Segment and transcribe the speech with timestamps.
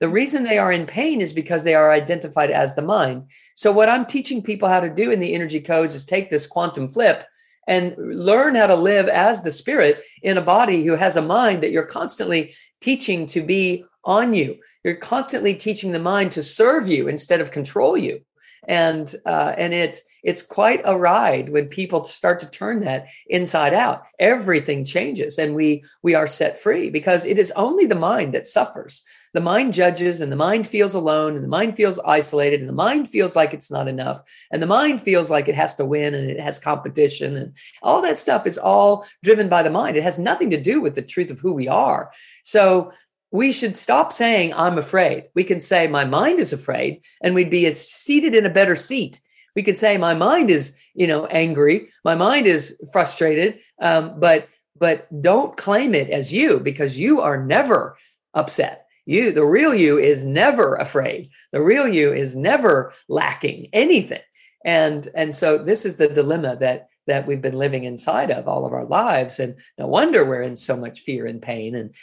[0.00, 3.24] The reason they are in pain is because they are identified as the mind.
[3.54, 6.46] So, what I'm teaching people how to do in the energy codes is take this
[6.46, 7.24] quantum flip
[7.66, 11.62] and learn how to live as the spirit in a body who has a mind
[11.62, 14.56] that you're constantly teaching to be on you.
[14.82, 18.22] You're constantly teaching the mind to serve you instead of control you.
[18.66, 23.72] And uh, and it's it's quite a ride when people start to turn that inside
[23.72, 24.02] out.
[24.18, 28.46] Everything changes, and we we are set free because it is only the mind that
[28.46, 29.02] suffers.
[29.34, 32.72] The mind judges, and the mind feels alone, and the mind feels isolated, and the
[32.72, 36.14] mind feels like it's not enough, and the mind feels like it has to win,
[36.14, 39.96] and it has competition, and all that stuff is all driven by the mind.
[39.96, 42.10] It has nothing to do with the truth of who we are.
[42.42, 42.92] So
[43.30, 45.24] we should stop saying i'm afraid.
[45.34, 49.20] We can say my mind is afraid and we'd be seated in a better seat.
[49.54, 51.90] We could say my mind is you know angry.
[52.04, 57.44] My mind is frustrated um, but but don't claim it as you because you are
[57.44, 57.96] never
[58.34, 58.86] upset.
[59.06, 61.30] You the real you is never afraid.
[61.52, 64.20] The real you is never lacking anything
[64.64, 68.66] and and so this is the dilemma that that we've been living inside of all
[68.66, 69.38] of our lives.
[69.38, 71.94] And no wonder we're in so much fear and pain and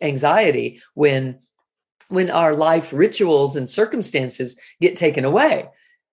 [0.00, 1.38] anxiety when
[2.08, 5.68] when our life rituals and circumstances get taken away.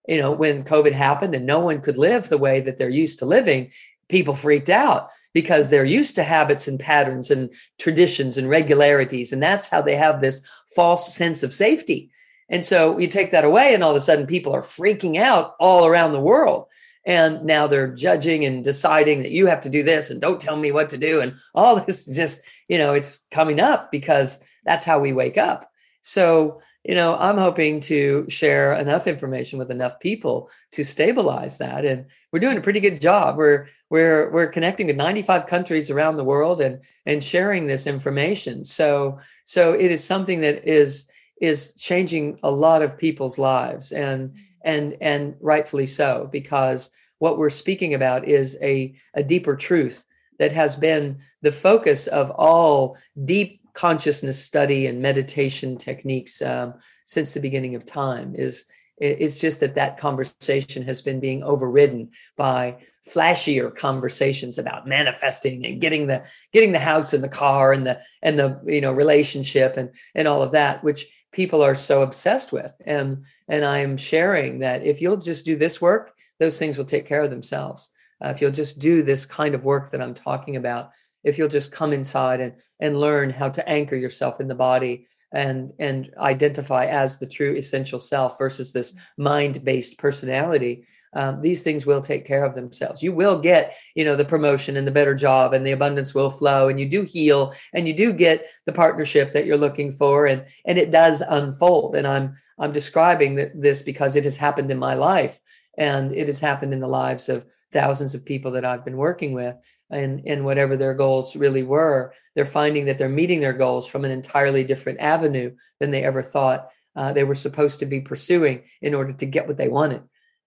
[0.07, 3.19] You know, when COVID happened and no one could live the way that they're used
[3.19, 3.71] to living,
[4.09, 7.49] people freaked out because they're used to habits and patterns and
[7.79, 9.31] traditions and regularities.
[9.31, 10.41] And that's how they have this
[10.75, 12.11] false sense of safety.
[12.53, 15.55] And so you take that away, and all of a sudden people are freaking out
[15.59, 16.67] all around the world.
[17.03, 20.55] And now they're judging and deciding that you have to do this and don't tell
[20.55, 21.19] me what to do.
[21.19, 25.71] And all this just you know it's coming up because that's how we wake up.
[26.03, 31.85] So you know i'm hoping to share enough information with enough people to stabilize that.
[31.85, 33.35] And we're doing a pretty good job.
[33.35, 38.63] We're we're we're connecting with 95 countries around the world and and sharing this information.
[38.63, 41.07] So so it is something that is
[41.43, 47.49] is changing a lot of people's lives and and and rightfully so because what we're
[47.49, 50.05] speaking about is a, a deeper truth
[50.39, 57.33] that has been the focus of all deep consciousness study and meditation techniques um, since
[57.33, 58.65] the beginning of time is
[58.97, 65.81] it's just that that conversation has been being overridden by flashier conversations about manifesting and
[65.81, 69.75] getting the getting the house and the car and the and the you know relationship
[69.75, 72.73] and and all of that which people are so obsessed with.
[72.85, 77.07] And and i'm sharing that if you'll just do this work those things will take
[77.07, 77.89] care of themselves.
[78.23, 80.91] Uh, if you'll just do this kind of work that i'm talking about
[81.23, 85.07] if you'll just come inside and and learn how to anchor yourself in the body
[85.33, 91.63] and and identify as the true essential self versus this mind based personality um, these
[91.63, 93.03] things will take care of themselves.
[93.03, 96.29] You will get, you know, the promotion and the better job and the abundance will
[96.29, 100.25] flow and you do heal and you do get the partnership that you're looking for
[100.25, 101.95] and and it does unfold.
[101.95, 105.39] And I'm I'm describing this because it has happened in my life
[105.77, 109.33] and it has happened in the lives of thousands of people that I've been working
[109.33, 109.55] with
[109.89, 114.05] and and whatever their goals really were they're finding that they're meeting their goals from
[114.05, 118.61] an entirely different avenue than they ever thought uh, they were supposed to be pursuing
[118.81, 120.01] in order to get what they wanted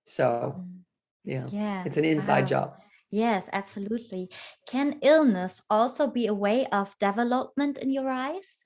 [0.07, 0.79] so, mm.
[1.25, 2.47] yeah, yeah, it's an inside wow.
[2.47, 2.75] job.
[3.11, 4.31] Yes, absolutely.
[4.67, 8.65] Can illness also be a way of development in your eyes?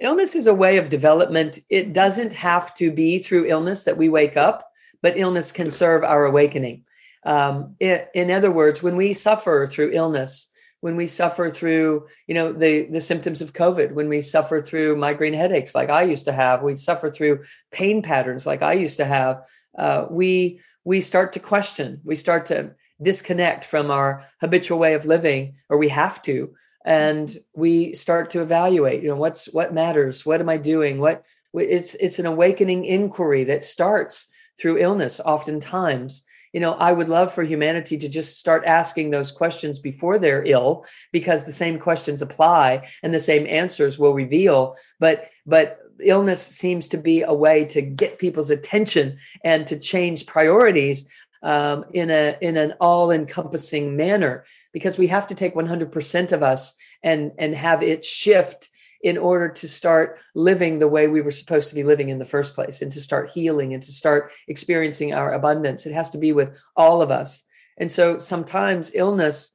[0.00, 1.58] Illness is a way of development.
[1.68, 4.70] It doesn't have to be through illness that we wake up,
[5.02, 6.84] but illness can serve our awakening.
[7.26, 10.48] Um, in other words, when we suffer through illness,
[10.80, 14.96] when we suffer through you know the the symptoms of covid when we suffer through
[14.96, 18.96] migraine headaches like i used to have we suffer through pain patterns like i used
[18.96, 19.44] to have
[19.78, 25.06] uh, we we start to question we start to disconnect from our habitual way of
[25.06, 26.52] living or we have to
[26.84, 31.24] and we start to evaluate you know what's what matters what am i doing what
[31.54, 34.28] it's it's an awakening inquiry that starts
[34.58, 36.22] through illness oftentimes
[36.52, 40.44] you know i would love for humanity to just start asking those questions before they're
[40.46, 44.76] ill because the same questions apply and the same answers will reveal.
[44.98, 50.26] But but illness seems to be a way to get people's attention and to change
[50.26, 51.08] priorities
[51.42, 56.42] um, in a in an all encompassing manner because we have to take 100% of
[56.42, 58.68] us and and have it shift
[59.02, 62.24] in order to start living the way we were supposed to be living in the
[62.24, 65.86] first place and to start healing and to start experiencing our abundance.
[65.86, 67.44] It has to be with all of us.
[67.76, 69.52] And so sometimes illness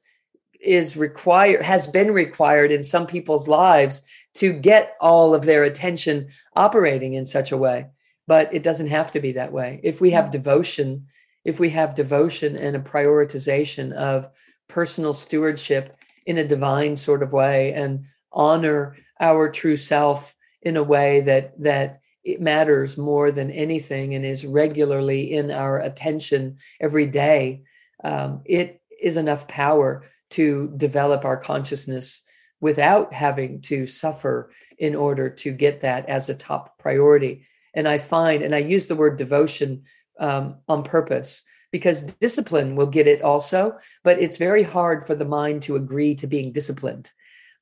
[0.60, 4.00] is required has been required in some people's lives
[4.32, 7.86] to get all of their attention operating in such a way
[8.26, 9.78] but it doesn't have to be that way.
[9.82, 11.06] If we have devotion
[11.44, 14.30] if we have devotion and a prioritization of
[14.68, 15.94] personal stewardship
[16.24, 21.60] in a divine sort of way and honor our true self in a way that
[21.62, 27.62] that it matters more than anything and is regularly in our attention every day,
[28.02, 32.22] um, it is enough power to develop our consciousness
[32.60, 37.46] without having to suffer in order to get that as a top priority.
[37.74, 39.82] And I find, and I use the word devotion
[40.18, 45.24] um, on purpose because discipline will get it also, but it's very hard for the
[45.24, 47.12] mind to agree to being disciplined.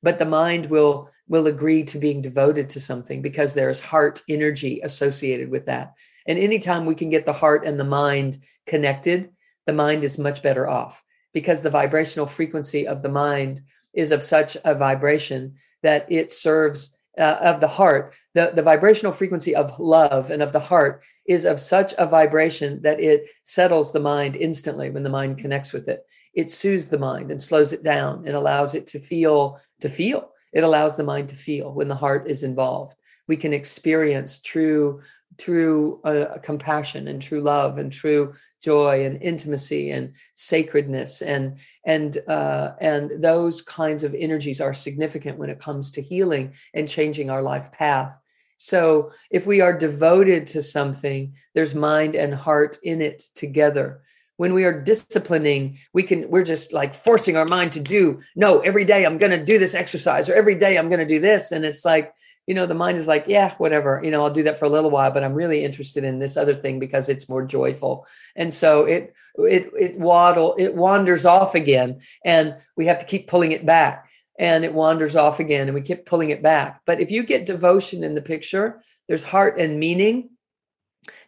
[0.03, 4.81] But the mind will will agree to being devoted to something because there's heart energy
[4.83, 5.93] associated with that.
[6.27, 9.31] And anytime we can get the heart and the mind connected,
[9.65, 11.03] the mind is much better off
[11.33, 13.61] because the vibrational frequency of the mind
[13.93, 19.11] is of such a vibration that it serves uh, of the heart the, the vibrational
[19.11, 23.91] frequency of love and of the heart is of such a vibration that it settles
[23.91, 27.73] the mind instantly when the mind connects with it it soothes the mind and slows
[27.73, 28.25] it down.
[28.25, 30.31] And allows it to feel to feel.
[30.53, 32.95] It allows the mind to feel when the heart is involved.
[33.27, 35.01] We can experience true
[35.37, 38.33] true uh, compassion and true love and true
[38.63, 45.37] joy and intimacy and sacredness and and uh, and those kinds of energies are significant
[45.37, 48.19] when it comes to healing and changing our life path.
[48.57, 54.01] So if we are devoted to something there's mind and heart in it together
[54.37, 58.59] when we are disciplining we can we're just like forcing our mind to do no
[58.59, 61.19] every day i'm going to do this exercise or every day i'm going to do
[61.19, 62.13] this and it's like
[62.47, 64.69] you know the mind is like yeah whatever you know i'll do that for a
[64.69, 68.05] little while but i'm really interested in this other thing because it's more joyful.
[68.35, 73.27] And so it it it waddle it wanders off again and we have to keep
[73.27, 76.81] pulling it back and it wanders off again and we keep pulling it back.
[76.85, 80.29] But if you get devotion in the picture there's heart and meaning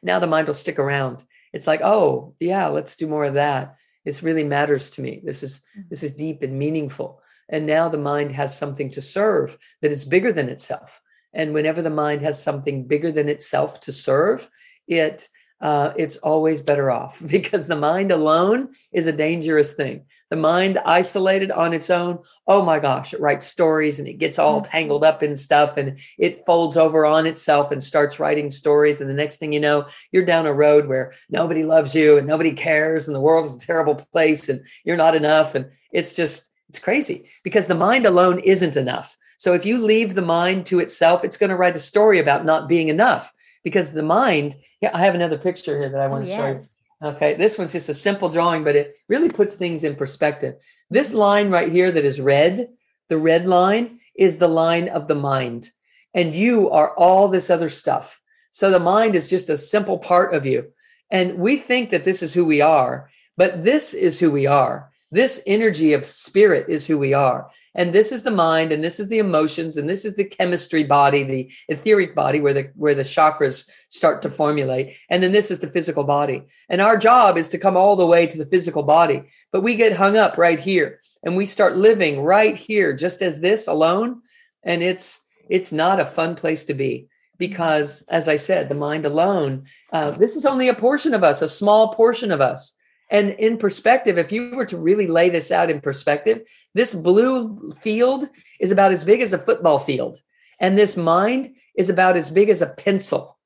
[0.01, 1.23] now the mind will stick around
[1.55, 3.77] it's like oh yeah let's do more of that.
[4.03, 5.21] This really matters to me.
[5.23, 5.87] This is mm-hmm.
[5.89, 7.21] this is deep and meaningful.
[7.49, 11.01] And now the mind has something to serve that is bigger than itself.
[11.33, 14.49] And whenever the mind has something bigger than itself to serve,
[14.87, 15.29] it
[15.61, 20.05] uh, it's always better off because the mind alone is a dangerous thing.
[20.29, 24.39] The mind isolated on its own, oh my gosh, it writes stories and it gets
[24.39, 24.71] all mm-hmm.
[24.71, 29.01] tangled up in stuff and it folds over on itself and starts writing stories.
[29.01, 32.27] And the next thing you know, you're down a road where nobody loves you and
[32.27, 35.53] nobody cares and the world is a terrible place and you're not enough.
[35.53, 39.15] And it's just, it's crazy because the mind alone isn't enough.
[39.37, 42.45] So if you leave the mind to itself, it's going to write a story about
[42.45, 43.31] not being enough
[43.65, 46.39] because the mind, yeah, I have another picture here that I want oh, to yes.
[46.39, 46.69] show you.
[47.09, 50.55] Okay, this one's just a simple drawing, but it really puts things in perspective.
[50.89, 51.19] This mm-hmm.
[51.19, 52.69] line right here that is red,
[53.09, 55.71] the red line is the line of the mind,
[56.13, 58.21] and you are all this other stuff.
[58.51, 60.71] So the mind is just a simple part of you.
[61.11, 64.91] And we think that this is who we are, but this is who we are.
[65.11, 67.49] This energy of spirit is who we are.
[67.75, 70.83] And this is the mind, and this is the emotions, and this is the chemistry
[70.83, 74.95] body, the etheric body where the where the chakras start to formulate.
[75.09, 76.43] And then this is the physical body.
[76.69, 79.23] And our job is to come all the way to the physical body.
[79.51, 83.39] But we get hung up right here and we start living right here, just as
[83.39, 84.21] this alone.
[84.63, 87.07] And it's it's not a fun place to be
[87.37, 91.41] because as i said the mind alone uh, this is only a portion of us
[91.41, 92.73] a small portion of us
[93.09, 97.71] and in perspective, if you were to really lay this out in perspective, this blue
[97.81, 98.27] field
[98.59, 100.21] is about as big as a football field.
[100.59, 103.37] And this mind is about as big as a pencil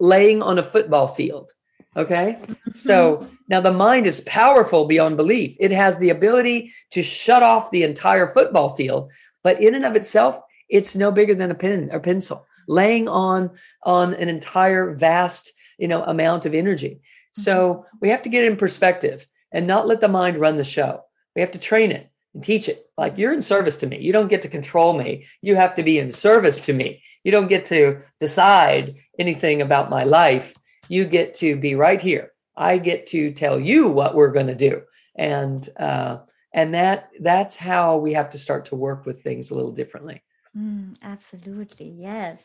[0.00, 1.52] laying on a football field.
[1.96, 2.38] Okay.
[2.40, 2.70] Mm-hmm.
[2.74, 5.56] So now the mind is powerful beyond belief.
[5.58, 9.10] It has the ability to shut off the entire football field,
[9.42, 10.38] but in and of itself,
[10.68, 13.50] it's no bigger than a pen or pencil laying on
[13.84, 17.00] on an entire vast you know amount of energy
[17.36, 17.96] so mm-hmm.
[18.00, 21.02] we have to get in perspective and not let the mind run the show.
[21.34, 22.86] We have to train it and teach it.
[22.96, 23.98] Like you're in service to me.
[24.00, 25.26] You don't get to control me.
[25.42, 27.02] You have to be in service to me.
[27.24, 30.54] You don't get to decide anything about my life.
[30.88, 32.32] You get to be right here.
[32.56, 34.82] I get to tell you what we're going to do.
[35.14, 36.18] And uh,
[36.52, 40.22] and that that's how we have to start to work with things a little differently.
[40.56, 42.42] Mm, absolutely, yes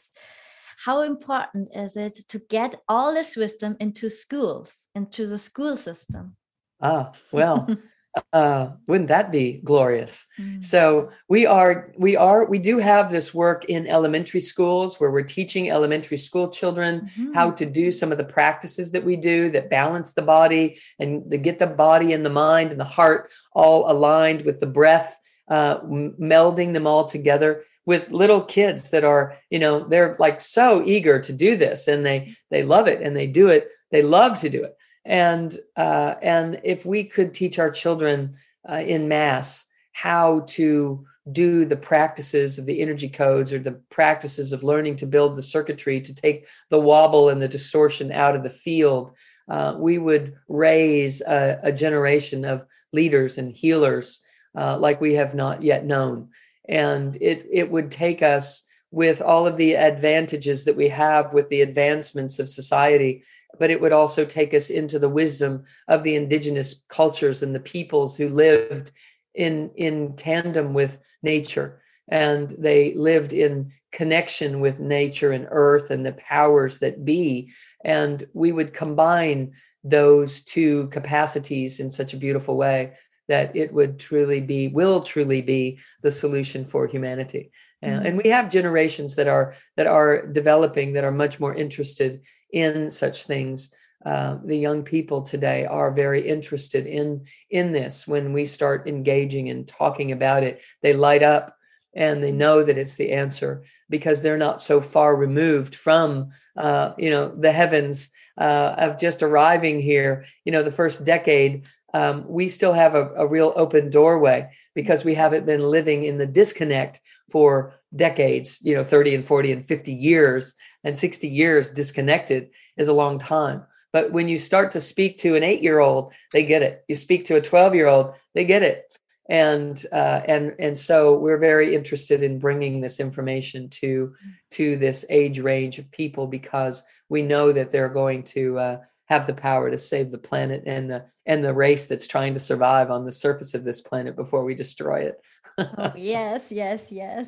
[0.83, 6.35] how important is it to get all this wisdom into schools, into the school system?
[6.81, 7.69] Ah, well,
[8.33, 10.25] uh, wouldn't that be glorious?
[10.39, 10.63] Mm.
[10.63, 15.21] So we are, we are, we do have this work in elementary schools where we're
[15.21, 17.33] teaching elementary school children mm-hmm.
[17.33, 21.29] how to do some of the practices that we do that balance the body and
[21.29, 25.19] to get the body and the mind and the heart all aligned with the breath,
[25.47, 30.83] uh, melding them all together with little kids that are you know they're like so
[30.85, 34.39] eager to do this and they they love it and they do it they love
[34.39, 38.35] to do it and uh, and if we could teach our children
[38.69, 44.53] uh, in mass how to do the practices of the energy codes or the practices
[44.53, 48.43] of learning to build the circuitry to take the wobble and the distortion out of
[48.43, 49.15] the field,
[49.47, 54.21] uh, we would raise a, a, generation of leaders and healers
[54.57, 56.29] uh, like we have not yet known.
[56.71, 61.47] And it, it would take us with all of the advantages that we have with
[61.49, 63.23] the advancements of society
[63.59, 67.59] but it would also take us into the wisdom of the indigenous cultures and the
[67.59, 68.91] peoples who lived
[69.35, 71.81] in in tandem with nature.
[72.07, 77.51] And they lived in connection with nature and earth and the powers that be.
[77.85, 82.93] And we would combine those two capacities in such a beautiful way
[83.31, 87.51] that it would truly be will truly be the solution for humanity.
[87.83, 88.05] Mm-hmm.
[88.05, 92.21] and we have generations that are that are developing that are much more interested
[92.51, 93.71] in such things.
[94.05, 98.07] Uh, the young people today are very interested in in this.
[98.07, 101.57] When we start engaging and talking about it they light up
[101.93, 106.91] and they know that it's the answer because they're not so far removed from uh,
[106.97, 112.25] you know the heavens uh, of just arriving here you know the first decade um,
[112.27, 116.25] we still have a, a real open doorway because we haven't been living in the
[116.25, 122.49] disconnect for decades you know 30 and 40 and 50 years and 60 years disconnected
[122.77, 126.13] is a long time but when you start to speak to an eight year old,
[126.31, 126.83] they get it.
[126.87, 128.85] You speak to a 12 year old, they get it.
[129.29, 134.13] And uh, and and so we're very interested in bringing this information to
[134.51, 138.77] to this age range of people because we know that they're going to uh,
[139.11, 142.39] have the power to save the planet and the and the race that's trying to
[142.39, 145.17] survive on the surface of this planet before we destroy it.
[145.57, 147.27] oh, yes, yes, yes.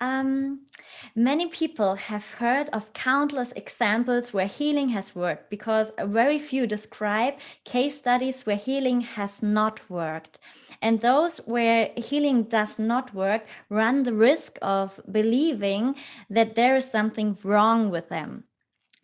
[0.00, 0.66] Um,
[1.14, 5.86] many people have heard of countless examples where healing has worked because
[6.20, 10.38] very few describe case studies where healing has not worked.
[10.80, 15.94] And those where healing does not work run the risk of believing
[16.30, 18.44] that there is something wrong with them.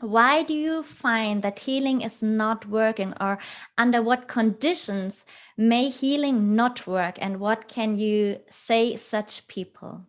[0.01, 3.39] Why do you find that healing is not working, or
[3.77, 5.25] under what conditions
[5.57, 7.19] may healing not work?
[7.21, 10.07] And what can you say such people?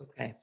[0.00, 0.34] Okay.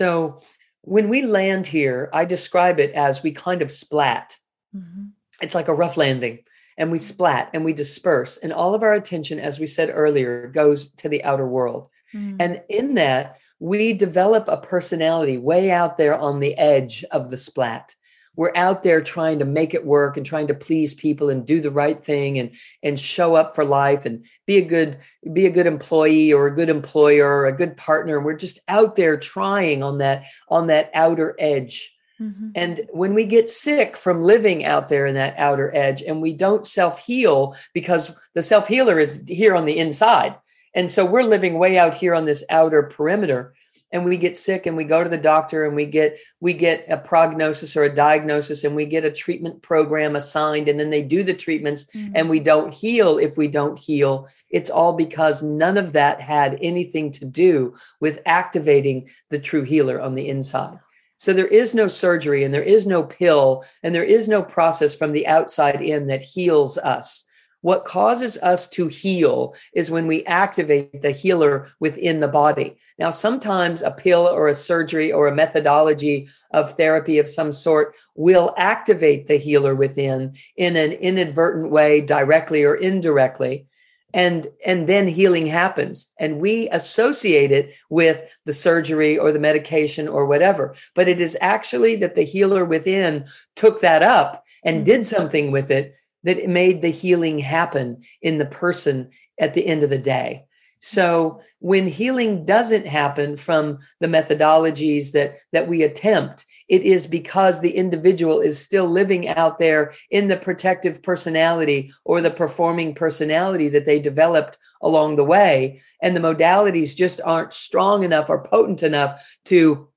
[0.00, 0.40] So
[0.80, 4.38] when we land here, I describe it as we kind of splat.
[4.74, 5.04] Mm-hmm.
[5.40, 6.40] It's like a rough landing,
[6.76, 10.48] and we splat and we disperse, and all of our attention, as we said earlier,
[10.48, 11.90] goes to the outer world.
[12.12, 12.36] Mm-hmm.
[12.40, 17.36] And in that, we develop a personality way out there on the edge of the
[17.38, 17.94] splat.
[18.36, 21.62] We're out there trying to make it work and trying to please people and do
[21.62, 22.50] the right thing and
[22.82, 24.98] and show up for life and be a good
[25.32, 28.18] be a good employee or a good employer or a good partner.
[28.18, 31.90] And we're just out there trying on that on that outer edge.
[32.20, 32.50] Mm-hmm.
[32.54, 36.32] and when we get sick from living out there in that outer edge and we
[36.32, 40.36] don't self heal because the self healer is here on the inside
[40.74, 43.54] and so we're living way out here on this outer perimeter
[43.94, 46.84] and we get sick and we go to the doctor and we get we get
[46.88, 51.00] a prognosis or a diagnosis and we get a treatment program assigned and then they
[51.00, 52.12] do the treatments mm-hmm.
[52.16, 53.18] and we don't heal.
[53.18, 58.18] If we don't heal it's all because none of that had anything to do with
[58.26, 60.80] activating the true healer on the inside.
[61.16, 64.94] So there is no surgery and there is no pill and there is no process
[64.94, 67.24] from the outside in that heals us
[67.64, 72.76] what causes us to heal is when we activate the healer within the body.
[72.98, 77.94] Now, sometimes a pill or a surgery or a methodology of therapy of some sort
[78.16, 83.64] will activate the healer within in an inadvertent way, directly or indirectly.
[84.12, 90.06] And, and then healing happens and we associate it with the surgery or the medication
[90.06, 93.24] or whatever but it is actually that the healer within
[93.56, 94.84] took that up and mm-hmm.
[94.84, 99.82] did something with it that made the healing happen in the person at the end
[99.82, 100.44] of the day.
[100.86, 107.60] So when healing doesn't happen from the methodologies that that we attempt, it is because
[107.60, 113.70] the individual is still living out there in the protective personality or the performing personality
[113.70, 118.82] that they developed along the way and the modalities just aren't strong enough or potent
[118.82, 119.88] enough to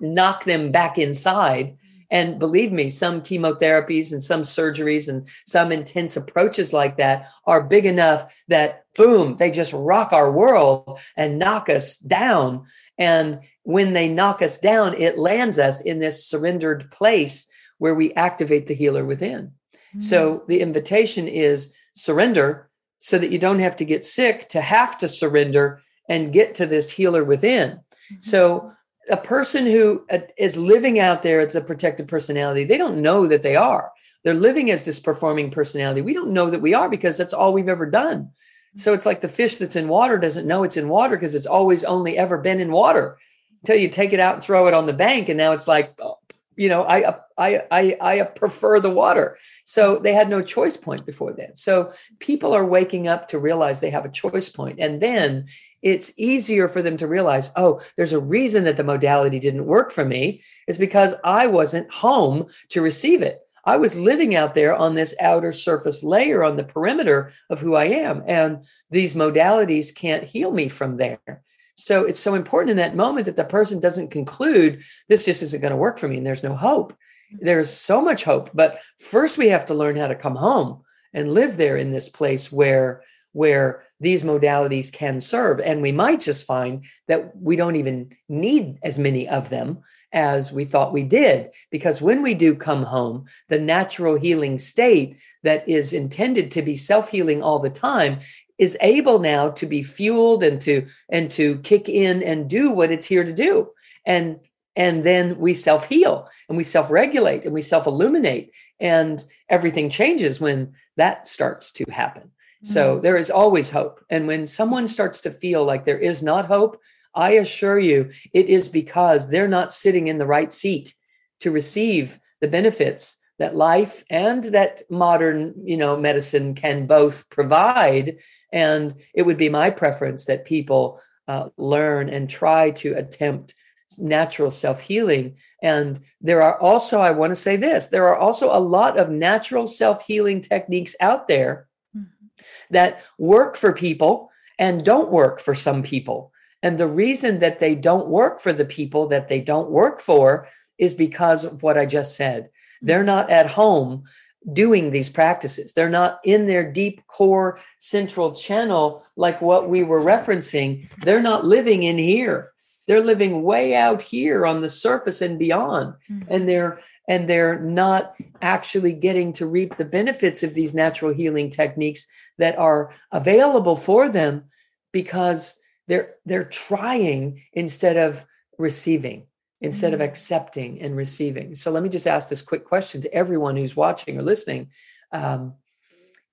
[0.00, 1.76] knock them back inside
[2.10, 7.62] and believe me, some chemotherapies and some surgeries and some intense approaches like that are
[7.62, 12.66] big enough that boom, they just rock our world and knock us down.
[12.96, 17.46] And when they knock us down, it lands us in this surrendered place
[17.78, 19.52] where we activate the healer within.
[19.90, 20.00] Mm-hmm.
[20.00, 24.98] So the invitation is surrender so that you don't have to get sick to have
[24.98, 27.70] to surrender and get to this healer within.
[27.70, 28.16] Mm-hmm.
[28.20, 28.72] So
[29.10, 30.18] a person who uh,
[30.56, 33.90] living out there as a protected personality, they don't know that they are.
[34.24, 36.02] They're living as this performing personality.
[36.02, 38.30] We don't know that we are because that's all we've ever done.
[38.76, 41.46] So it's like the fish that's in water doesn't know it's in water because it's
[41.46, 43.18] always only ever been in water
[43.62, 45.28] until you take it out and throw it on the bank.
[45.28, 46.18] And now it's like, oh,
[46.56, 49.38] you know, I, I, I, I prefer the water.
[49.68, 51.58] So they had no choice point before that.
[51.58, 54.80] So people are waking up to realize they have a choice point.
[54.80, 55.44] And then
[55.82, 59.90] it's easier for them to realize, oh, there's a reason that the modality didn't work
[59.90, 60.42] for me.
[60.66, 63.40] It's because I wasn't home to receive it.
[63.62, 67.74] I was living out there on this outer surface layer on the perimeter of who
[67.74, 68.22] I am.
[68.26, 71.42] And these modalities can't heal me from there.
[71.74, 75.60] So it's so important in that moment that the person doesn't conclude this just isn't
[75.60, 76.94] going to work for me and there's no hope.
[77.32, 78.50] There's so much hope.
[78.54, 80.82] But first we have to learn how to come home
[81.12, 85.60] and live there in this place where where these modalities can serve.
[85.60, 89.80] And we might just find that we don't even need as many of them
[90.12, 91.50] as we thought we did.
[91.70, 96.74] Because when we do come home, the natural healing state that is intended to be
[96.74, 98.20] self healing all the time
[98.56, 102.90] is able now to be fueled and to and to kick in and do what
[102.90, 103.68] it's here to do
[104.04, 104.40] and
[104.78, 109.90] and then we self heal and we self regulate and we self illuminate and everything
[109.90, 112.66] changes when that starts to happen mm-hmm.
[112.72, 116.46] so there is always hope and when someone starts to feel like there is not
[116.46, 116.80] hope
[117.14, 120.94] I assure you, it is because they're not sitting in the right seat
[121.40, 128.18] to receive the benefits that life and that modern, you know, medicine can both provide.
[128.52, 133.54] And it would be my preference that people uh, learn and try to attempt
[133.96, 135.36] natural self healing.
[135.62, 139.08] And there are also, I want to say this, there are also a lot of
[139.10, 142.42] natural self healing techniques out there mm-hmm.
[142.70, 146.32] that work for people and don't work for some people.
[146.62, 150.48] And the reason that they don't work for the people that they don't work for
[150.76, 152.50] is because of what I just said.
[152.82, 154.04] They're not at home
[154.52, 155.72] doing these practices.
[155.72, 160.88] They're not in their deep core central channel like what we were referencing.
[161.02, 162.52] They're not living in here.
[162.88, 165.94] They're living way out here on the surface and beyond.
[166.10, 166.32] Mm-hmm.
[166.32, 171.48] And they're and they're not actually getting to reap the benefits of these natural healing
[171.48, 174.44] techniques that are available for them
[174.92, 178.24] because they're they're trying instead of
[178.58, 179.26] receiving
[179.60, 180.04] instead of mm.
[180.04, 184.18] accepting and receiving so let me just ask this quick question to everyone who's watching
[184.18, 184.68] or listening
[185.12, 185.54] um,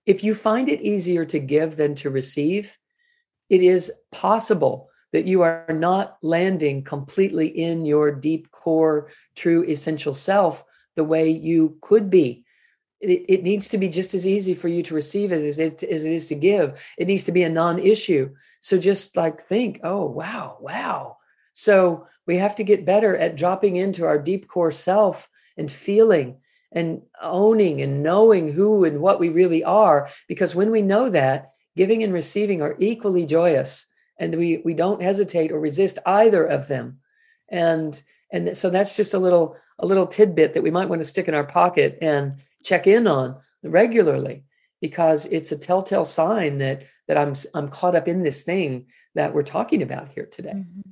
[0.05, 2.77] if you find it easier to give than to receive
[3.49, 10.13] it is possible that you are not landing completely in your deep core true essential
[10.13, 10.61] self
[10.97, 12.43] the way you could be
[12.99, 15.83] it, it, needs to be just as easy for you to receive it as it
[15.83, 16.79] as it is to give.
[16.97, 18.33] It needs to be a non-issue.
[18.59, 21.17] So just like think, oh wow, wow.
[21.53, 26.37] So we have to get better at dropping into our deep core self and feeling
[26.71, 30.09] and owning and knowing who and what we really are.
[30.27, 35.01] Because when we know that, giving and receiving are equally joyous, and we we don't
[35.01, 36.99] hesitate or resist either of them.
[37.49, 38.01] And
[38.31, 41.27] and so that's just a little a little tidbit that we might want to stick
[41.27, 44.43] in our pocket and check in on regularly
[44.81, 49.33] because it's a telltale sign that that I'm I'm caught up in this thing that
[49.33, 50.53] we're talking about here today.
[50.53, 50.91] Mm-hmm.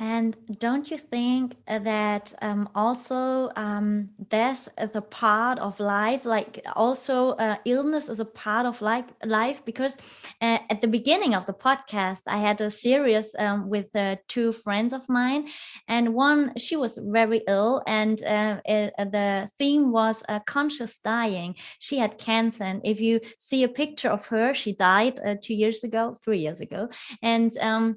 [0.00, 6.24] And don't you think that um, also um, death is a part of life?
[6.24, 9.06] Like also uh, illness is a part of life.
[9.24, 9.96] Life because
[10.40, 14.52] uh, at the beginning of the podcast, I had a series um, with uh, two
[14.52, 15.48] friends of mine,
[15.88, 20.98] and one she was very ill, and uh, it, uh, the theme was uh, conscious
[20.98, 21.56] dying.
[21.80, 25.82] She had cancer, and if you see a picture of her, she died two years
[25.82, 26.88] ago, three years ago,
[27.20, 27.96] and um,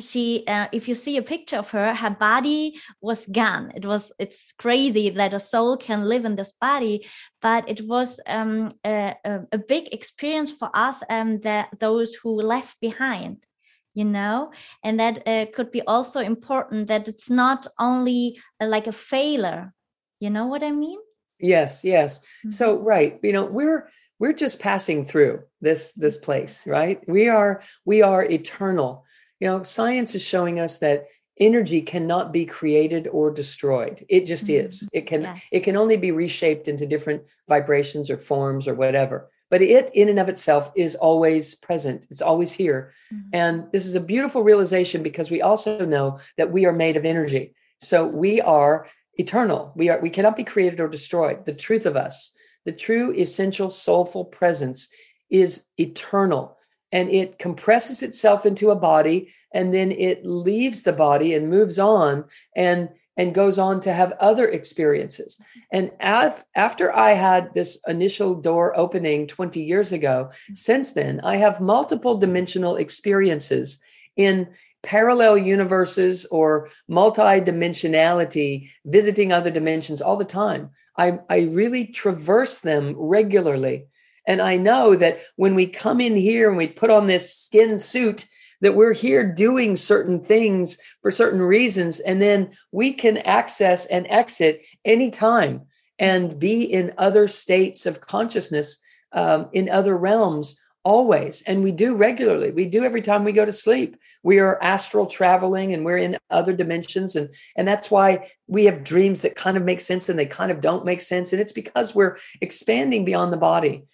[0.00, 3.72] she uh, if you see a picture of her her body was gone.
[3.74, 7.06] It was it's crazy that a soul can live in this body
[7.40, 9.14] but it was um, a,
[9.52, 13.46] a, big experience for us and that those who left behind
[13.94, 14.50] you know?
[14.82, 19.72] And that uh, could be also important that it's not only uh, like a failure.
[20.20, 20.98] You know what i mean?
[21.38, 22.18] Yes yes.
[22.18, 22.50] Mm-hmm.
[22.50, 27.00] so right you know we're we're just passing through this this place right?
[27.08, 29.04] We are we are eternal
[29.44, 31.04] you know, science is showing us that
[31.38, 34.02] energy cannot be created or destroyed.
[34.08, 34.68] It just mm-hmm.
[34.68, 34.88] is.
[34.94, 35.42] It can yes.
[35.52, 39.28] it can only be reshaped into different vibrations or forms or whatever.
[39.50, 42.06] But it in and of itself is always present.
[42.10, 42.94] It's always here.
[43.12, 43.28] Mm-hmm.
[43.34, 47.04] And this is a beautiful realization because we also know that we are made of
[47.04, 47.54] energy.
[47.82, 49.72] So we are eternal.
[49.76, 51.44] We are we cannot be created or destroyed.
[51.44, 52.32] The truth of us,
[52.64, 54.88] the true essential soulful presence
[55.28, 56.56] is eternal
[56.92, 61.78] and it compresses itself into a body and then it leaves the body and moves
[61.78, 62.24] on
[62.56, 65.38] and and goes on to have other experiences.
[65.72, 71.36] And af- after I had this initial door opening 20 years ago, since then, I
[71.36, 73.78] have multiple dimensional experiences
[74.16, 74.48] in
[74.82, 82.94] parallel universes or multi-dimensionality visiting other dimensions all the time I, I really traverse them
[82.96, 83.86] regularly
[84.26, 87.78] and i know that when we come in here and we put on this skin
[87.78, 88.26] suit
[88.60, 94.06] that we're here doing certain things for certain reasons and then we can access and
[94.08, 95.60] exit anytime
[95.98, 98.78] and be in other states of consciousness
[99.12, 101.42] um, in other realms always.
[101.46, 102.50] And we do regularly.
[102.50, 103.96] We do every time we go to sleep.
[104.22, 108.84] We are astral traveling and we're in other dimensions and and that's why we have
[108.84, 111.32] dreams that kind of make sense and they kind of don't make sense.
[111.32, 113.84] And it's because we're expanding beyond the body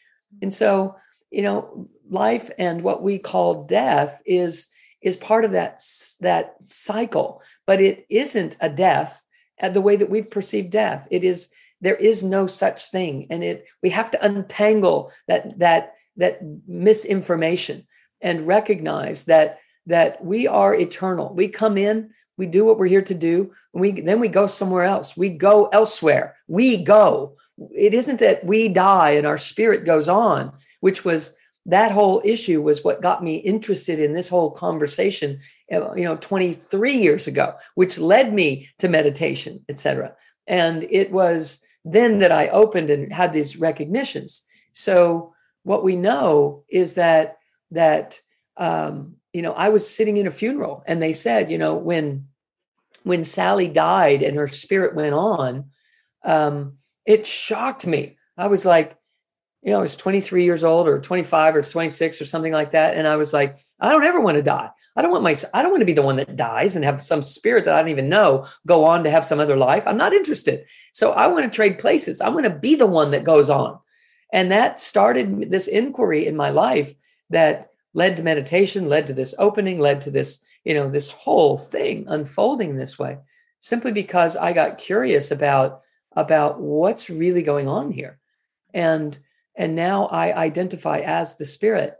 [0.42, 0.96] and so
[1.30, 4.68] you know life and what we call death is
[5.02, 5.80] is part of that
[6.20, 9.22] that cycle but it isn't a death
[9.58, 13.42] at the way that we've perceived death it is there is no such thing and
[13.42, 17.86] it we have to untangle that that that misinformation
[18.20, 21.34] and recognize that that we are eternal.
[21.34, 24.84] We come in, we do what we're here to do, we then we go somewhere
[24.84, 25.16] else.
[25.16, 26.36] We go elsewhere.
[26.48, 27.36] We go.
[27.74, 31.34] It isn't that we die and our spirit goes on, which was
[31.66, 35.40] that whole issue was what got me interested in this whole conversation
[35.72, 40.14] uh, you know 23 years ago which led me to meditation etc
[40.46, 44.42] and it was then that i opened and had these recognitions.
[44.72, 47.38] So what we know is that
[47.70, 48.20] that
[48.56, 52.26] um, you know i was sitting in a funeral and they said you know when
[53.04, 55.70] when sally died and her spirit went on
[56.24, 56.78] um,
[57.10, 58.16] it shocked me.
[58.36, 58.96] I was like
[59.62, 62.96] you know i was 23 years old or 25 or 26 or something like that
[62.96, 64.70] and i was like i don't ever want to die.
[64.96, 67.02] I don't want my i don't want to be the one that dies and have
[67.02, 69.84] some spirit that i don't even know go on to have some other life.
[69.86, 70.64] I'm not interested.
[70.92, 72.20] So i want to trade places.
[72.20, 73.78] I want to be the one that goes on.
[74.32, 76.94] And that started this inquiry in my life
[77.30, 81.58] that led to meditation, led to this opening, led to this, you know, this whole
[81.58, 83.18] thing unfolding this way,
[83.58, 85.82] simply because I got curious about
[86.16, 88.18] about what's really going on here.
[88.74, 89.18] And
[89.56, 91.96] and now I identify as the spirit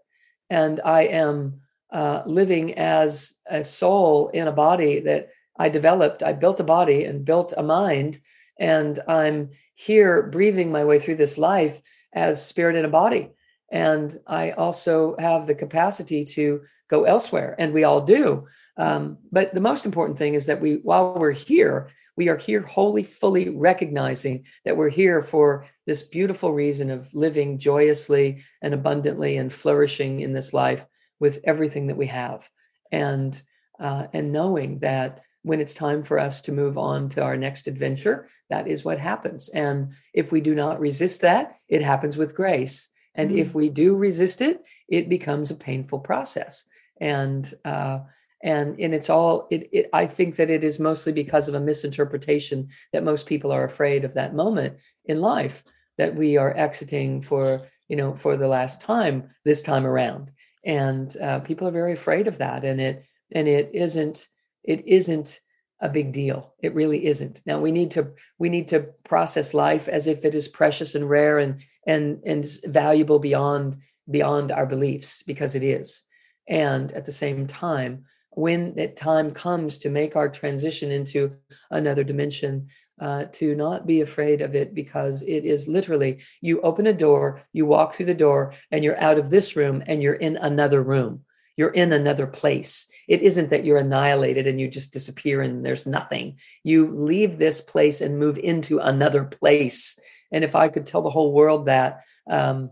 [0.49, 1.61] and I am
[1.93, 6.23] uh, living as a soul in a body that I developed.
[6.23, 8.21] I built a body and built a mind,
[8.59, 11.81] and I'm here breathing my way through this life
[12.13, 13.31] as spirit in a body.
[13.73, 18.47] And I also have the capacity to go elsewhere, and we all do.
[18.77, 21.89] Um, but the most important thing is that we, while we're here,
[22.21, 27.59] we are here wholly, fully recognizing that we're here for this beautiful reason of living
[27.59, 30.87] joyously and abundantly and flourishing in this life
[31.19, 32.47] with everything that we have,
[32.93, 33.41] and
[33.79, 37.67] uh, and knowing that when it's time for us to move on to our next
[37.69, 39.49] adventure, that is what happens.
[39.49, 42.91] And if we do not resist that, it happens with grace.
[43.15, 43.39] And mm-hmm.
[43.39, 46.67] if we do resist it, it becomes a painful process.
[47.01, 48.01] And uh,
[48.43, 51.61] and and it's all it, it i think that it is mostly because of a
[51.61, 55.63] misinterpretation that most people are afraid of that moment in life
[56.01, 60.31] that we are exiting for you know for the last time this time around.
[60.65, 64.27] And uh, people are very afraid of that and it and it isn't
[64.65, 65.41] it isn't
[65.83, 66.55] a big deal.
[66.63, 67.43] It really isn't.
[67.45, 71.09] Now we need to we need to process life as if it is precious and
[71.09, 73.77] rare and and and valuable beyond
[74.11, 76.03] beyond our beliefs because it is.
[76.49, 81.33] And at the same time when that time comes to make our transition into
[81.71, 82.69] another dimension
[83.01, 87.43] uh, to not be afraid of it because it is literally you open a door
[87.53, 90.83] you walk through the door and you're out of this room and you're in another
[90.83, 91.25] room
[91.61, 92.89] you're in another place.
[93.07, 96.39] It isn't that you're annihilated and you just disappear and there's nothing.
[96.65, 99.99] You leave this place and move into another place.
[100.33, 102.71] And if I could tell the whole world that, um,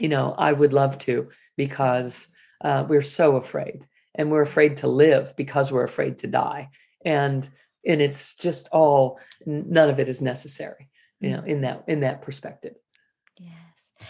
[0.00, 2.26] you know, I would love to because
[2.64, 3.86] uh, we're so afraid
[4.20, 6.68] and we're afraid to live because we're afraid to die.
[7.04, 7.48] And
[7.86, 12.20] and it's just all none of it is necessary, you know, in that in that
[12.20, 12.74] perspective
[13.38, 14.06] Yes.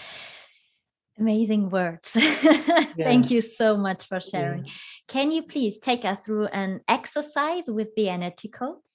[1.16, 2.94] amazing words yes.
[2.96, 4.73] thank you so much for sharing yeah.
[5.07, 8.89] can you please take us through an exercise with the energy codes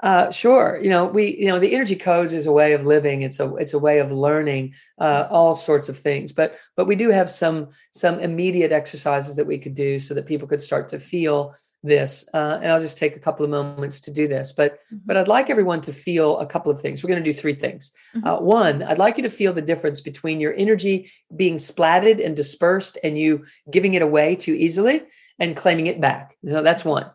[0.00, 0.78] uh, sure.
[0.82, 3.22] You know, we, you know, the energy codes is a way of living.
[3.22, 6.32] It's a, it's a way of learning uh, all sorts of things.
[6.32, 10.26] But, but we do have some, some immediate exercises that we could do so that
[10.26, 14.00] people could start to feel this uh, and i'll just take a couple of moments
[14.00, 14.96] to do this but mm-hmm.
[15.06, 17.54] but i'd like everyone to feel a couple of things we're going to do three
[17.54, 18.26] things mm-hmm.
[18.26, 22.34] uh, one i'd like you to feel the difference between your energy being splatted and
[22.34, 25.02] dispersed and you giving it away too easily
[25.38, 27.08] and claiming it back so that's one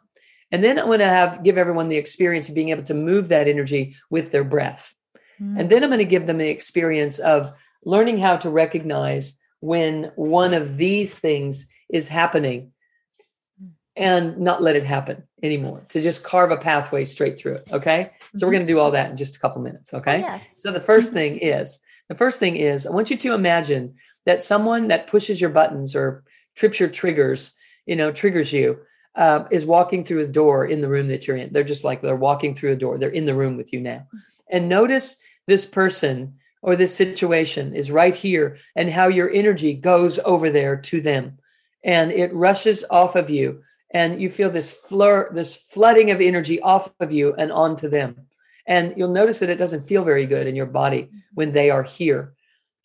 [0.54, 3.28] And then I'm going to have give everyone the experience of being able to move
[3.30, 4.94] that energy with their breath.
[5.42, 5.60] Mm.
[5.60, 7.52] And then I'm going to give them the experience of
[7.84, 12.72] learning how to recognize when one of these things is happening
[13.96, 18.10] and not let it happen anymore to just carve a pathway straight through it okay
[18.36, 18.56] so we're mm-hmm.
[18.58, 21.18] going to do all that in just a couple minutes okay so the first mm-hmm.
[21.18, 23.94] thing is the first thing is i want you to imagine
[24.26, 26.24] that someone that pushes your buttons or
[26.56, 27.54] trips your triggers
[27.86, 28.80] you know triggers you
[29.16, 31.54] uh, is walking through a door in the room that you're in.
[31.54, 32.98] They're just like they're walking through a door.
[32.98, 34.08] They're in the room with you now.
[34.50, 40.20] And notice this person or this situation is right here and how your energy goes
[40.20, 41.38] over there to them.
[41.84, 46.60] And it rushes off of you and you feel this flur this flooding of energy
[46.62, 48.28] off of you and onto them.
[48.66, 51.84] And you'll notice that it doesn't feel very good in your body when they are
[51.84, 52.34] here.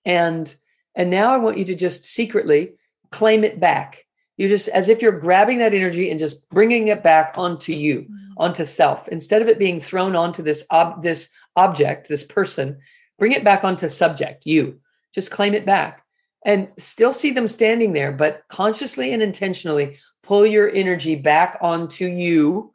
[0.05, 0.55] And
[0.99, 2.73] and now i want you to just secretly
[3.11, 4.05] claim it back
[4.39, 8.03] you just as if you're grabbing that energy and just bringing it back onto you
[8.03, 8.33] mm-hmm.
[8.39, 12.79] onto self instead of it being thrown onto this ob- this object this person
[13.19, 14.81] bring it back onto subject, you.
[15.13, 16.05] Just claim it back
[16.45, 22.07] and still see them standing there, but consciously and intentionally pull your energy back onto
[22.07, 22.73] you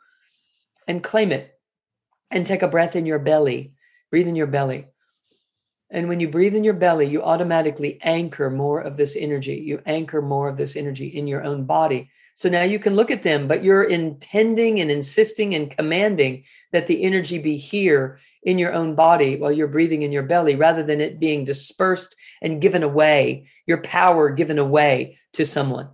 [0.88, 1.50] and claim it.
[2.30, 3.74] And take a breath in your belly.
[4.10, 4.88] Breathe in your belly.
[5.94, 9.54] And when you breathe in your belly, you automatically anchor more of this energy.
[9.54, 12.10] You anchor more of this energy in your own body.
[12.34, 16.88] So now you can look at them, but you're intending and insisting and commanding that
[16.88, 20.82] the energy be here in your own body while you're breathing in your belly rather
[20.82, 25.90] than it being dispersed and given away, your power given away to someone.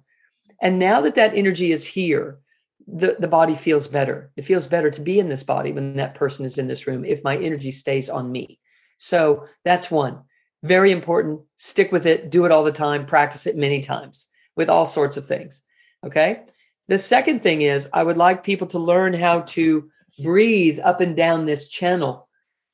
[0.61, 2.39] And now that that energy is here,
[2.87, 4.31] the, the body feels better.
[4.37, 7.03] It feels better to be in this body when that person is in this room
[7.03, 8.59] if my energy stays on me.
[8.99, 10.19] So that's one.
[10.61, 11.41] Very important.
[11.55, 12.29] Stick with it.
[12.29, 13.05] Do it all the time.
[13.05, 15.63] Practice it many times with all sorts of things.
[16.05, 16.43] Okay.
[16.89, 19.89] The second thing is, I would like people to learn how to
[20.21, 22.27] breathe up and down this channel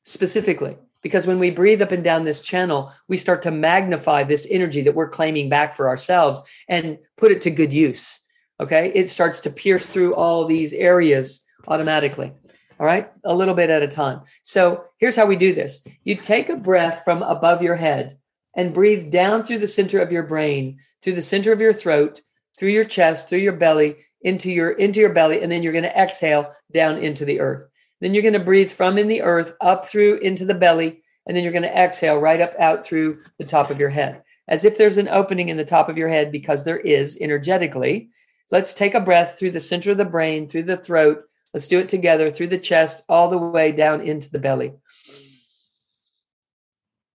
[0.04, 0.76] specifically.
[1.02, 4.82] Because when we breathe up and down this channel, we start to magnify this energy
[4.82, 8.18] that we're claiming back for ourselves and put it to good use.
[8.58, 8.90] Okay.
[8.94, 12.32] It starts to pierce through all these areas automatically.
[12.78, 14.20] All right, a little bit at a time.
[14.42, 18.18] So here's how we do this you take a breath from above your head
[18.54, 22.20] and breathe down through the center of your brain, through the center of your throat,
[22.58, 25.84] through your chest, through your belly, into your into your belly, and then you're going
[25.84, 27.66] to exhale down into the earth.
[28.00, 31.34] Then you're going to breathe from in the earth up through into the belly, and
[31.34, 34.66] then you're going to exhale right up out through the top of your head, as
[34.66, 38.10] if there's an opening in the top of your head because there is energetically.
[38.50, 41.24] Let's take a breath through the center of the brain, through the throat,
[41.56, 44.74] Let's do it together through the chest, all the way down into the belly.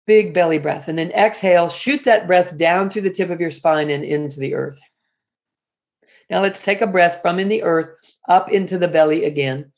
[0.07, 0.87] Big belly breath.
[0.87, 4.39] And then exhale, shoot that breath down through the tip of your spine and into
[4.39, 4.79] the earth.
[6.27, 7.91] Now let's take a breath from in the earth
[8.27, 9.73] up into the belly again.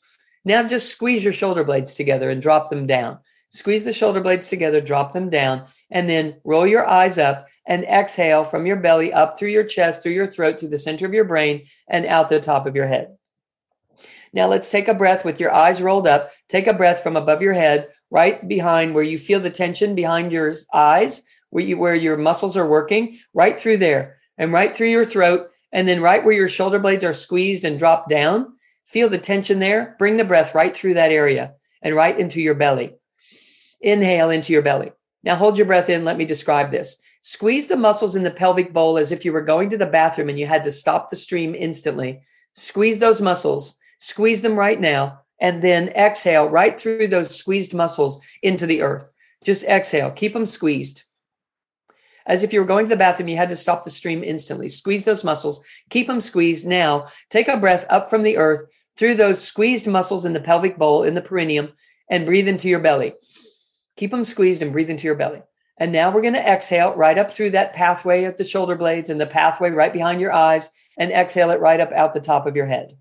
[0.46, 3.18] Now just squeeze your shoulder blades together and drop them down.
[3.50, 7.84] Squeeze the shoulder blades together, drop them down, and then roll your eyes up and
[7.84, 11.12] exhale from your belly up through your chest, through your throat, through the center of
[11.12, 13.14] your brain, and out the top of your head.
[14.34, 16.32] Now let's take a breath with your eyes rolled up.
[16.48, 20.32] Take a breath from above your head, right behind where you feel the tension behind
[20.32, 24.88] your eyes, where you where your muscles are working, right through there and right through
[24.88, 28.52] your throat, and then right where your shoulder blades are squeezed and drop down.
[28.84, 29.94] Feel the tension there.
[30.00, 32.92] Bring the breath right through that area and right into your belly.
[33.80, 34.90] Inhale into your belly.
[35.22, 36.04] Now hold your breath in.
[36.04, 36.96] Let me describe this.
[37.20, 40.28] Squeeze the muscles in the pelvic bowl as if you were going to the bathroom
[40.28, 42.20] and you had to stop the stream instantly.
[42.54, 48.20] Squeeze those muscles Squeeze them right now and then exhale right through those squeezed muscles
[48.42, 49.10] into the earth.
[49.42, 51.04] Just exhale, keep them squeezed.
[52.26, 54.68] As if you were going to the bathroom, you had to stop the stream instantly.
[54.68, 56.66] Squeeze those muscles, keep them squeezed.
[56.66, 58.64] Now, take a breath up from the earth
[58.98, 61.72] through those squeezed muscles in the pelvic bowl, in the perineum,
[62.10, 63.14] and breathe into your belly.
[63.96, 65.40] Keep them squeezed and breathe into your belly.
[65.78, 69.08] And now we're going to exhale right up through that pathway at the shoulder blades
[69.08, 72.46] and the pathway right behind your eyes, and exhale it right up out the top
[72.46, 72.98] of your head.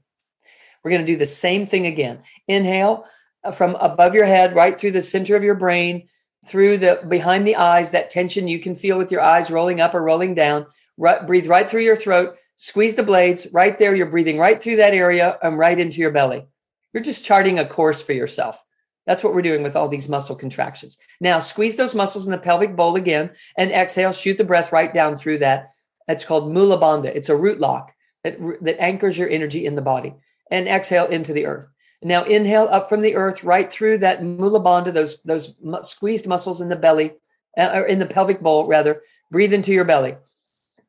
[0.84, 2.20] We're going to do the same thing again.
[2.48, 3.06] Inhale
[3.44, 6.08] uh, from above your head, right through the center of your brain,
[6.46, 9.94] through the behind the eyes, that tension you can feel with your eyes rolling up
[9.94, 10.66] or rolling down.
[10.98, 13.96] Right, breathe right through your throat, squeeze the blades right there.
[13.96, 16.46] You're breathing right through that area and right into your belly.
[16.94, 18.64] You're just charting a course for yourself.
[19.08, 20.98] That's what we're doing with all these muscle contractions.
[21.20, 24.94] Now, squeeze those muscles in the pelvic bowl again and exhale, shoot the breath right
[24.94, 25.72] down through that.
[26.08, 27.08] That's called Mula Bandha.
[27.08, 27.94] It's a root lock
[28.24, 30.14] that, that anchors your energy in the body
[30.52, 31.68] and exhale into the earth.
[32.02, 36.60] Now inhale up from the earth, right through that mula bandha, those those squeezed muscles
[36.62, 37.14] in the belly,
[37.58, 39.02] uh, or in the pelvic bowl rather.
[39.32, 40.16] Breathe into your belly.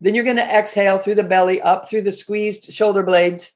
[0.01, 3.53] Then you're going to exhale through the belly, up through the squeezed shoulder blades,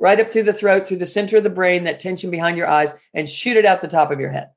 [0.00, 2.68] right up through the throat, through the center of the brain, that tension behind your
[2.68, 4.48] eyes, and shoot it out the top of your head.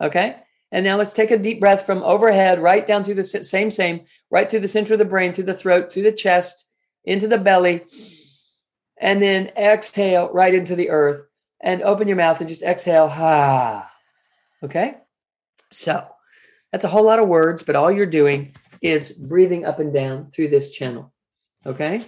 [0.00, 0.36] Okay.
[0.72, 4.04] And now let's take a deep breath from overhead, right down through the same, same,
[4.30, 6.68] right through the center of the brain, through the throat, through the chest,
[7.04, 7.84] into the belly.
[9.04, 11.22] And then exhale right into the earth
[11.60, 13.08] and open your mouth and just exhale.
[13.08, 13.90] Ha.
[14.62, 14.96] Okay.
[15.70, 16.06] So
[16.72, 20.30] that's a whole lot of words, but all you're doing is breathing up and down
[20.30, 21.12] through this channel.
[21.66, 22.02] Okay.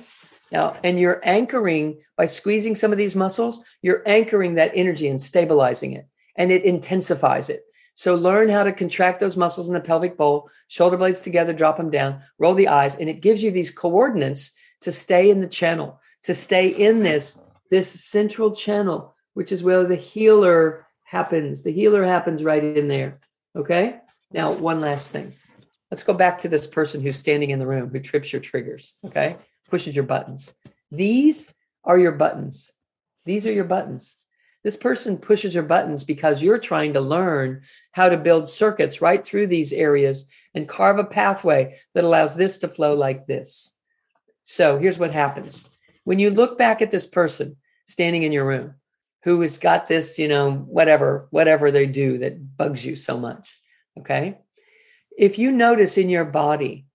[0.50, 5.20] Now, and you're anchoring by squeezing some of these muscles, you're anchoring that energy and
[5.20, 7.64] stabilizing it, and it intensifies it.
[7.94, 11.76] So learn how to contract those muscles in the pelvic bowl, shoulder blades together, drop
[11.76, 15.48] them down, roll the eyes, and it gives you these coordinates to stay in the
[15.48, 17.39] channel, to stay in this
[17.71, 21.62] this central channel, which is where the healer happens.
[21.62, 23.19] The healer happens right in there.
[23.57, 23.99] Okay?
[24.33, 25.33] Now, one last thing.
[25.91, 28.95] Let's go back to this person who's standing in the room who trips your triggers.
[29.05, 29.37] Okay?
[29.69, 30.55] pushes your buttons.
[30.91, 31.53] These
[31.85, 32.73] are your buttons.
[33.25, 34.17] These are your buttons.
[34.62, 37.62] This person pushes your buttons because you're trying to learn
[37.93, 42.59] how to build circuits right through these areas and carve a pathway that allows this
[42.59, 43.73] to flow like this.
[44.43, 45.69] So here's what happens.
[46.07, 47.57] When you look back at this person
[47.88, 48.75] standing in your room
[49.25, 53.53] who has got this, you know, whatever, whatever they do that bugs you so much,
[53.99, 54.38] okay?
[55.19, 56.87] If you notice in your body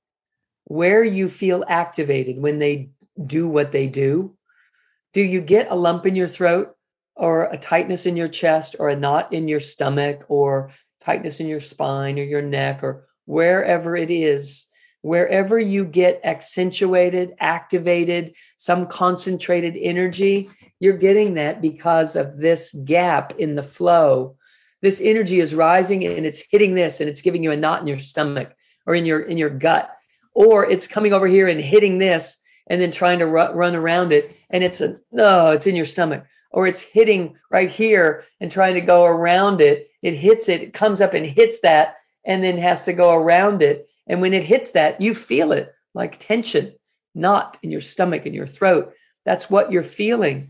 [0.64, 2.92] where you feel activated when they
[3.26, 4.38] do what they do.
[5.14, 6.76] Do you get a lump in your throat
[7.16, 10.72] or a tightness in your chest or a knot in your stomach or
[11.02, 14.68] tightness in your spine or your neck or wherever it is?
[15.02, 23.34] Wherever you get accentuated, activated, some concentrated energy, you're getting that because of this gap
[23.40, 24.36] in the flow.
[24.82, 27.88] This energy is rising and it's hitting this and it's giving you a knot in
[27.88, 28.54] your stomach
[28.86, 29.92] or in your in your gut.
[30.34, 34.12] Or it's coming over here and hitting this and then trying to ru- run around
[34.12, 36.26] it and it's a no it's in your stomach.
[36.52, 39.90] Or it's hitting right here and trying to go around it.
[40.02, 43.62] It hits it it comes up and hits that and then has to go around
[43.62, 46.74] it and when it hits that you feel it like tension
[47.16, 48.94] knot in your stomach and your throat
[49.26, 50.50] that's what you're feeling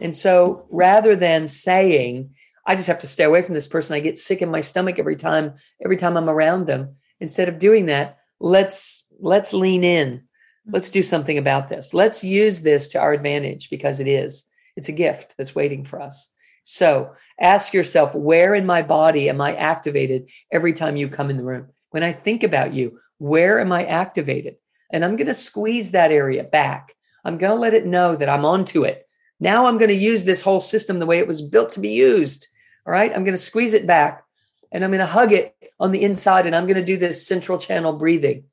[0.00, 2.30] and so rather than saying
[2.66, 4.98] i just have to stay away from this person i get sick in my stomach
[4.98, 10.24] every time every time i'm around them instead of doing that let's let's lean in.
[10.66, 11.94] Let's do something about this.
[11.94, 14.44] Let's use this to our advantage because it is.
[14.76, 16.28] It's a gift that's waiting for us.
[16.64, 21.36] So ask yourself, where in my body am I activated every time you come in
[21.36, 21.68] the room?
[21.90, 24.56] When I think about you, where am I activated?
[24.90, 26.94] And I'm going to squeeze that area back.
[27.24, 29.06] I'm going to let it know that I'm onto it.
[29.40, 31.90] Now I'm going to use this whole system the way it was built to be
[31.90, 32.48] used.
[32.86, 33.10] All right.
[33.10, 34.24] I'm going to squeeze it back
[34.70, 37.26] and I'm going to hug it on the inside and I'm going to do this
[37.26, 38.44] central channel breathing.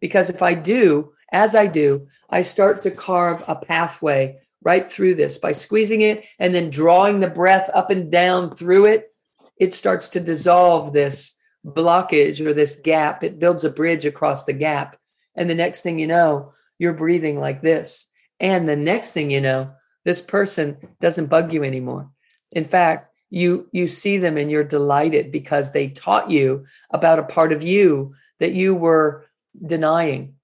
[0.00, 5.14] Because if I do, as I do, I start to carve a pathway right through
[5.14, 9.10] this by squeezing it and then drawing the breath up and down through it.
[9.58, 13.22] It starts to dissolve this blockage or this gap.
[13.22, 14.96] It builds a bridge across the gap.
[15.36, 18.08] And the next thing you know, you're breathing like this.
[18.40, 19.72] And the next thing you know,
[20.04, 22.10] this person doesn't bug you anymore.
[22.50, 27.24] In fact, you you see them and you're delighted because they taught you about a
[27.24, 29.26] part of you that you were
[29.66, 30.34] denying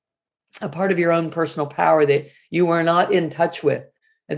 [0.60, 3.84] a part of your own personal power that you were not in touch with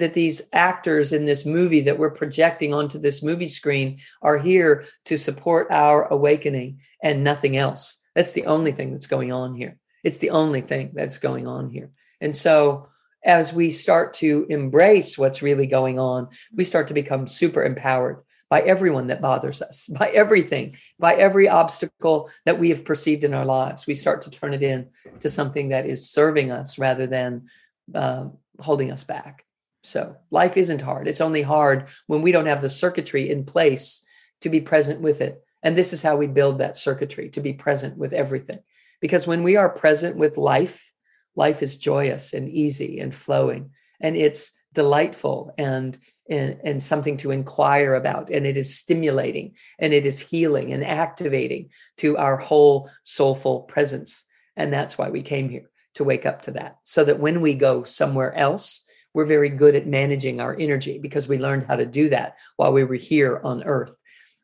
[0.01, 4.85] that these actors in this movie that we're projecting onto this movie screen are here
[5.05, 9.79] to support our awakening and nothing else that's the only thing that's going on here
[10.05, 12.89] it's the only thing that's going on here and so
[13.25, 18.23] as we start to embrace what's really going on we start to become super empowered
[18.53, 23.33] by everyone that bothers us, by everything, by every obstacle that we have perceived in
[23.33, 23.87] our lives.
[23.87, 27.47] We start to turn it in to something that is serving us rather than
[27.95, 28.27] uh,
[28.61, 29.47] holding us back.
[29.83, 31.09] So life isn't hard.
[31.09, 34.05] It's only hard when we don't have the circuitry in place
[34.41, 35.43] to be present with it.
[35.63, 38.61] And this is how we build that circuitry to be present with everything.
[39.01, 40.93] Because when we are present with life,
[41.35, 45.99] life is joyous and easy and flowing, and it's delightful and
[46.31, 48.31] and, and something to inquire about.
[48.31, 54.25] And it is stimulating and it is healing and activating to our whole soulful presence.
[54.57, 56.77] And that's why we came here to wake up to that.
[56.85, 61.29] So that when we go somewhere else, we're very good at managing our energy because
[61.29, 63.95] we learned how to do that while we were here on Earth.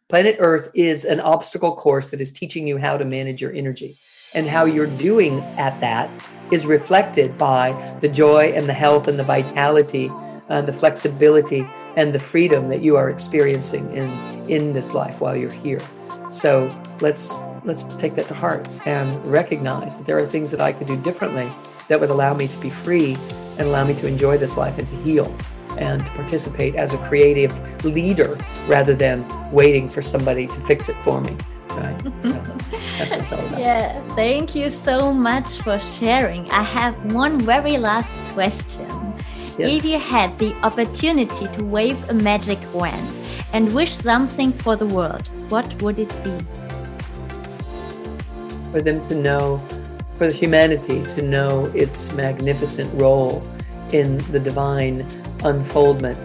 [0.08, 3.98] Planet Earth is an obstacle course that is teaching you how to manage your energy.
[4.34, 6.10] And how you're doing at that
[6.50, 10.10] is reflected by the joy and the health and the vitality
[10.48, 14.10] uh, the flexibility and the freedom that you are experiencing in
[14.48, 15.80] in this life while you're here.
[16.30, 16.68] So
[17.00, 20.86] let's let's take that to heart and recognize that there are things that I could
[20.86, 21.50] do differently
[21.88, 23.16] that would allow me to be free
[23.58, 25.34] and allow me to enjoy this life and to heal
[25.76, 27.52] and to participate as a creative
[27.84, 28.36] leader
[28.66, 31.36] rather than waiting for somebody to fix it for me.
[31.70, 32.02] Right.
[32.22, 32.32] So
[32.98, 33.60] that's what it's all about.
[33.60, 34.02] Yeah.
[34.16, 36.50] Thank you so much for sharing.
[36.50, 38.88] I have one very last question.
[39.56, 39.78] Yes.
[39.78, 43.20] If you had the opportunity to wave a magic wand
[43.52, 46.36] and wish something for the world, what would it be?
[48.72, 49.60] For them to know,
[50.18, 53.48] for humanity to know its magnificent role
[53.92, 55.06] in the divine
[55.44, 56.18] unfoldment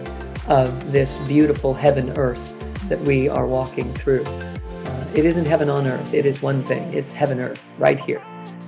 [0.48, 2.50] of this beautiful heaven earth
[2.88, 4.24] that we are walking through.
[4.24, 8.22] Uh, it isn't heaven on earth, it is one thing, it's heaven earth right here.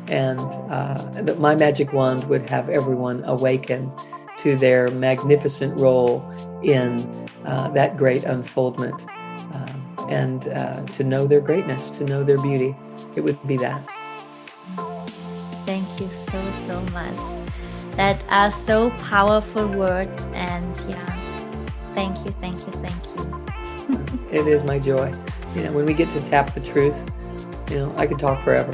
[0.09, 0.39] And
[0.71, 3.93] uh, my magic wand would have everyone awaken
[4.39, 6.23] to their magnificent role
[6.63, 7.01] in
[7.45, 9.03] uh, that great unfoldment
[9.53, 12.77] uh, and uh, to know their greatness, to know their beauty.
[13.17, 13.96] It would be that.
[15.67, 17.97] Thank you so, so much.
[17.97, 20.21] That are so powerful words.
[20.33, 24.29] And yeah, thank you, thank you, thank you.
[24.31, 25.13] it is my joy.
[25.57, 27.05] You know, when we get to tap the truth,
[27.69, 28.73] you know, I could talk forever.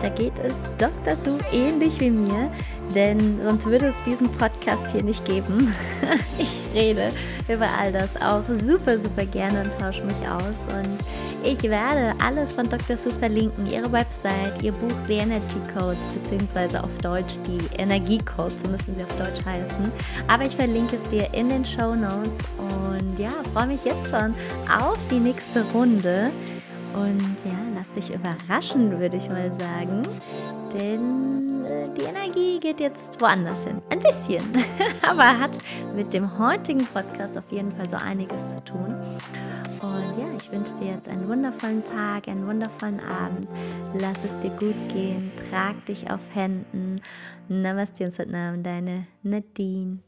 [0.00, 1.16] Da geht es Dr.
[1.16, 2.52] Sue ähnlich wie mir,
[2.94, 5.74] denn sonst würde es diesen Podcast hier nicht geben.
[6.38, 7.08] ich rede
[7.48, 10.54] über all das auch super, super gerne und tausche mich aus.
[10.72, 11.02] Und
[11.48, 12.94] ich werde alles von Dr.
[12.94, 18.68] Sue verlinken, ihre Website, ihr Buch The Energy Codes, beziehungsweise auf Deutsch die Energiecodes, so
[18.68, 19.90] müssen sie auf Deutsch heißen.
[20.28, 24.34] Aber ich verlinke es dir in den Show Notes und ja, freue mich jetzt schon
[24.68, 26.30] auf die nächste Runde.
[26.92, 30.02] Und ja, lass dich überraschen, würde ich mal sagen.
[30.74, 31.37] Denn
[31.98, 33.82] die Energie geht jetzt woanders hin.
[33.90, 34.42] Ein bisschen.
[35.02, 35.58] Aber hat
[35.94, 38.94] mit dem heutigen Podcast auf jeden Fall so einiges zu tun.
[39.80, 43.48] Und ja, ich wünsche dir jetzt einen wundervollen Tag, einen wundervollen Abend.
[43.94, 45.32] Lass es dir gut gehen.
[45.50, 47.00] Trag dich auf Händen.
[47.48, 49.98] Namaste und Satnam, deine Nadine.